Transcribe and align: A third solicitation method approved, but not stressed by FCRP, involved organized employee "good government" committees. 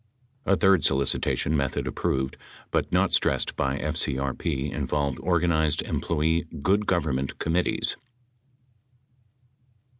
A 0.47 0.57
third 0.57 0.83
solicitation 0.83 1.55
method 1.55 1.85
approved, 1.85 2.35
but 2.71 2.91
not 2.91 3.13
stressed 3.13 3.55
by 3.55 3.77
FCRP, 3.77 4.71
involved 4.71 5.19
organized 5.21 5.83
employee 5.83 6.47
"good 6.63 6.87
government" 6.87 7.37
committees. 7.37 7.97